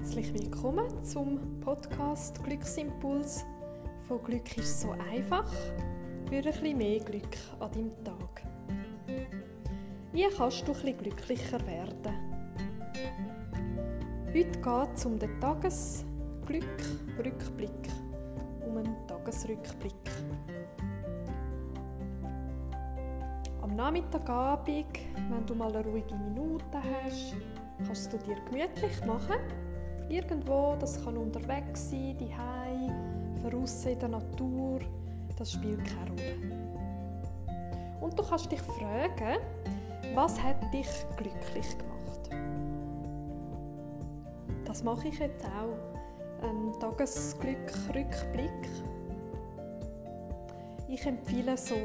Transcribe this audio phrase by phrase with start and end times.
[0.00, 3.44] Herzlich willkommen zum Podcast Glücksimpuls
[4.08, 5.46] von Glück ist so einfach
[6.26, 8.42] für ein bisschen mehr Glück an deinem Tag.
[10.10, 12.14] Wie kannst du bisschen glücklicher werden?
[14.28, 17.90] Heute geht es um den Tagesglück-Rückblick,
[18.66, 19.92] um einen Tagesrückblick.
[23.60, 27.36] Am Nachmittagabend, wenn du mal eine ruhige Minute hast,
[27.84, 29.36] kannst du dir gemütlich machen.
[30.10, 34.80] Irgendwo, das kann unterwegs sein, die draußen in der Natur,
[35.38, 36.36] das spielt keine Rolle.
[38.00, 39.38] Und du kannst dich fragen,
[40.14, 42.30] was hat dich glücklich gemacht?
[44.64, 45.78] Das mache ich jetzt auch.
[46.42, 48.68] Ein Tagesglück-Rückblick.
[50.88, 51.76] Ich empfehle so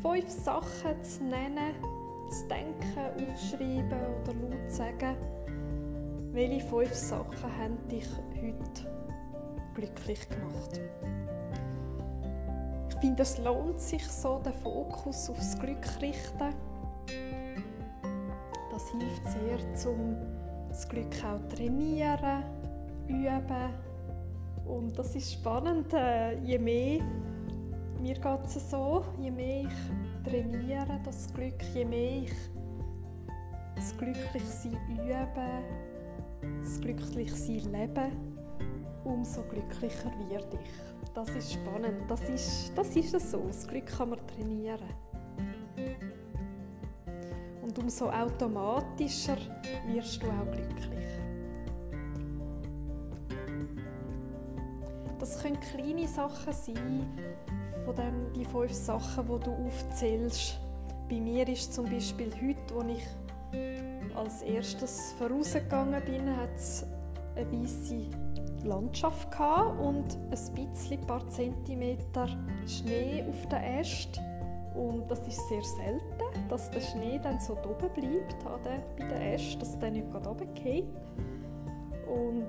[0.00, 1.74] fünf Sachen zu nennen,
[2.30, 5.16] zu denken, aufschreiben oder laut sagen.
[6.36, 8.06] Welche fünf Sachen haben dich
[8.36, 8.86] heute
[9.72, 10.82] glücklich gemacht?
[12.90, 16.54] Ich finde, es lohnt sich so, den Fokus aufs Glück zu richten.
[18.70, 20.14] Das hilft sehr, um
[20.68, 22.44] das Glück auch zu trainieren,
[23.08, 23.70] üben.
[24.66, 27.00] Und das ist spannend, äh, je mehr
[28.02, 32.32] mir geht es so, je mehr ich trainiere das Glück, je mehr ich
[33.74, 35.95] das Glücklichsein übe,
[36.40, 38.10] das Glücklichsein lebe,
[39.04, 41.12] umso glücklicher werde ich.
[41.14, 44.88] Das ist spannend, das ist, das ist es so, das Glück kann man trainieren.
[47.62, 49.38] Und umso automatischer
[49.86, 51.06] wirst du auch glücklich.
[55.18, 57.06] Das können kleine Sachen sein,
[57.84, 60.58] von den die fünf Sachen, die du aufzählst.
[61.08, 63.25] Bei mir ist zum Beispiel heute, als ich
[64.16, 66.86] als erstes vorausgegangen bin, hat es
[67.36, 68.06] eine weiße
[68.64, 69.28] Landschaft
[69.80, 72.28] und ein bisschen, paar Zentimeter
[72.66, 74.24] Schnee auf den Ästen.
[74.74, 79.60] Und das ist sehr selten, dass der Schnee dann so oben bleibt bei den Ästen,
[79.60, 80.84] dass der nicht gerade runterfällt.
[82.06, 82.46] Und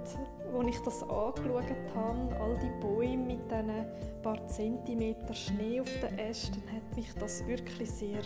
[0.58, 1.64] als ich das angeschaut
[1.96, 3.86] habe, all die Bäume mit diesen
[4.22, 8.22] paar Zentimeter Schnee auf den Ästen, hat mich das wirklich sehr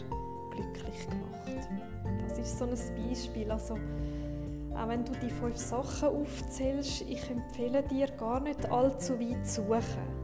[0.51, 1.67] glücklich gemacht.
[2.27, 3.51] Das ist so ein Beispiel.
[3.51, 3.75] Also,
[4.75, 9.63] auch wenn du die fünf Sachen aufzählst, ich empfehle dir gar nicht allzu weit zu
[9.63, 10.21] suchen.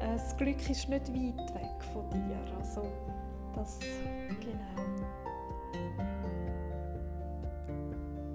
[0.00, 2.38] Das Glück ist nicht weit weg von dir.
[2.58, 2.82] Also,
[3.54, 3.78] das,
[4.40, 4.86] genau.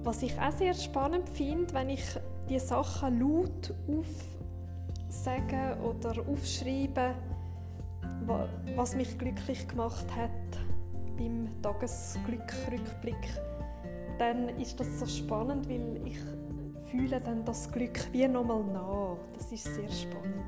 [0.04, 2.04] Was ich auch sehr spannend finde, wenn ich
[2.50, 3.74] die Sachen laut
[5.08, 7.14] aufsage oder aufschreibe,
[8.76, 10.32] was mich glücklich gemacht hat
[11.18, 13.16] beim Tagesglückrückblick,
[14.18, 16.20] dann ist das so spannend, weil ich
[16.90, 19.18] fühle dann das Glück wie nochmal nach.
[19.34, 20.46] Das ist sehr spannend.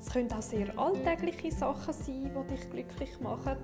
[0.00, 3.56] Es können auch sehr alltägliche Sachen sein, die dich glücklich machen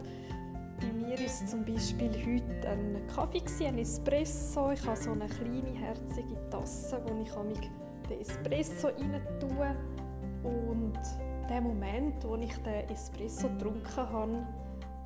[0.80, 4.72] bei mir ist zum Beispiel heute ein Kaffee, ein Espresso.
[4.72, 7.70] Ich habe so eine kleine, herzige Tasse, wo ich
[8.08, 9.74] den Espresso rein tue.
[10.42, 10.98] Und
[11.48, 14.46] der Moment, wo ich den Espresso getrunken habe,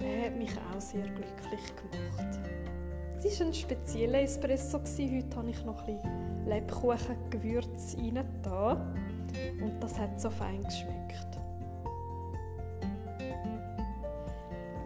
[0.00, 2.38] der hat mich auch sehr glücklich gemacht.
[3.22, 4.78] Es war ein spezieller Espresso.
[4.78, 8.24] Heute habe ich noch ein Lebkuchengewürz rein.
[9.62, 11.38] Und das hat so fein geschmeckt.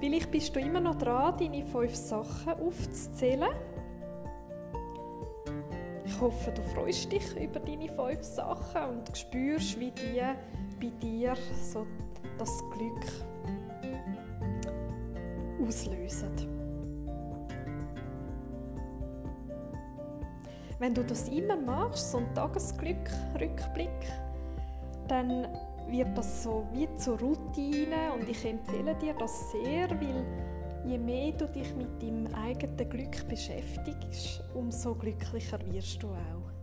[0.01, 3.51] Vielleicht bist du immer noch dran, deine fünf Sachen aufzuzählen.
[6.05, 10.21] Ich hoffe, du freust dich über deine fünf Sachen und spürst, wie die
[10.85, 11.87] bei dir so
[12.39, 13.05] das Glück
[15.67, 16.31] auslösen.
[20.79, 23.89] Wenn du das immer machst, so ein Tagesglück-Rückblick,
[25.09, 25.47] dann
[25.89, 30.25] wird das so wie zur Routine und ich empfehle dir das sehr, weil
[30.85, 36.54] je mehr du dich mit deinem eigenen Glück beschäftigst, umso glücklicher wirst du auch.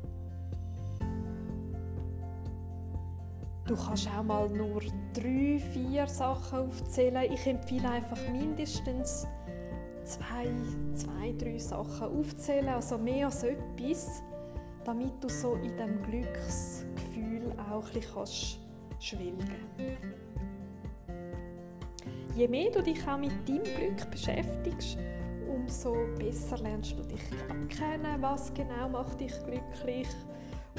[3.71, 4.81] Du kannst auch mal nur
[5.13, 7.31] drei, vier Sachen aufzählen.
[7.31, 9.25] Ich empfehle einfach mindestens
[10.03, 10.51] zwei,
[10.93, 14.23] zwei, drei Sachen aufzählen, also mehr als etwas,
[14.83, 18.59] damit du so in dem Glücksgefühl auch ein bisschen
[18.99, 19.49] schwelgen.
[22.35, 24.97] Je mehr du dich auch mit deinem Glück beschäftigst,
[25.47, 27.21] umso besser lernst du dich
[27.69, 30.09] kennen, was genau macht dich glücklich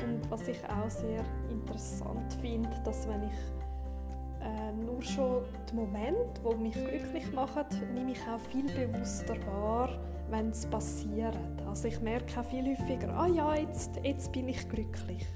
[0.00, 6.40] und was ich auch sehr interessant finde, dass wenn ich äh, nur schon die Momente,
[6.44, 9.90] die mich glücklich machen, nehme ich auch viel bewusster wahr,
[10.30, 11.38] wenn es passiert.
[11.68, 15.26] Also ich merke auch viel häufiger, ah ja, jetzt, jetzt bin ich glücklich.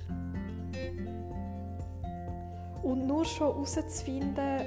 [2.82, 4.60] Und nur schon herauszufinden,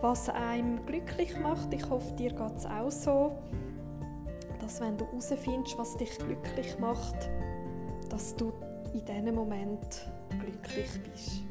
[0.00, 3.32] was einem glücklich macht, ich hoffe, dir geht es auch so,
[4.60, 7.30] dass wenn du herausfindest, was dich glücklich macht,
[8.10, 8.52] dass du
[8.94, 10.06] in diesem Moment
[10.38, 11.42] glücklich bist.